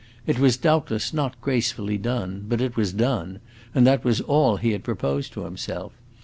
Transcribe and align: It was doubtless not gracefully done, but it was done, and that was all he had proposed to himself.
It 0.25 0.39
was 0.39 0.57
doubtless 0.57 1.13
not 1.13 1.39
gracefully 1.41 1.99
done, 1.99 2.45
but 2.49 2.59
it 2.59 2.75
was 2.75 2.91
done, 2.91 3.39
and 3.75 3.85
that 3.85 4.03
was 4.03 4.19
all 4.19 4.57
he 4.57 4.71
had 4.71 4.83
proposed 4.83 5.31
to 5.33 5.43
himself. 5.43 5.91